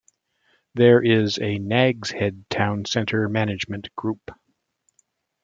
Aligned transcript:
There 0.73 0.99
is 1.03 1.37
a 1.39 1.59
Nag's 1.59 2.09
Head 2.09 2.45
Town 2.49 2.85
Centre 2.85 3.29
Management 3.29 3.95
Group. 3.95 4.31